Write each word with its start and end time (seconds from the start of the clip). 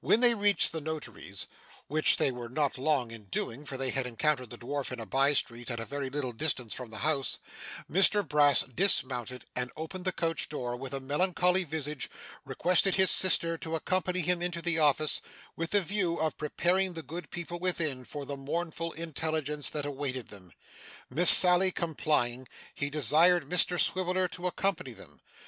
When 0.00 0.20
they 0.20 0.36
reached 0.36 0.70
the 0.70 0.80
notary's, 0.80 1.48
which 1.88 2.16
they 2.16 2.30
were 2.30 2.48
not 2.48 2.78
long 2.78 3.10
in 3.10 3.24
doing, 3.24 3.64
for 3.64 3.76
they 3.76 3.90
had 3.90 4.06
encountered 4.06 4.50
the 4.50 4.56
dwarf 4.56 4.92
in 4.92 5.00
a 5.00 5.04
bye 5.04 5.32
street 5.32 5.68
at 5.68 5.80
a 5.80 5.84
very 5.84 6.08
little 6.08 6.30
distance 6.30 6.72
from 6.74 6.90
the 6.90 6.98
house, 6.98 7.40
Mr 7.90 8.22
Brass 8.24 8.60
dismounted; 8.72 9.46
and 9.56 9.72
opening 9.76 10.04
the 10.04 10.12
coach 10.12 10.48
door 10.48 10.76
with 10.76 10.94
a 10.94 11.00
melancholy 11.00 11.64
visage, 11.64 12.08
requested 12.44 12.94
his 12.94 13.10
sister 13.10 13.58
to 13.58 13.74
accompany 13.74 14.20
him 14.20 14.40
into 14.42 14.62
the 14.62 14.78
office, 14.78 15.20
with 15.56 15.70
the 15.72 15.80
view 15.80 16.18
of 16.20 16.38
preparing 16.38 16.92
the 16.92 17.02
good 17.02 17.28
people 17.32 17.58
within, 17.58 18.04
for 18.04 18.24
the 18.24 18.36
mournful 18.36 18.92
intelligence 18.92 19.68
that 19.70 19.84
awaited 19.84 20.28
them. 20.28 20.52
Miss 21.10 21.30
Sally 21.30 21.72
complying, 21.72 22.46
he 22.72 22.90
desired 22.90 23.48
Mr 23.50 23.76
Swiveller 23.80 24.28
to 24.28 24.46
accompany 24.46 24.92
them. 24.92 25.20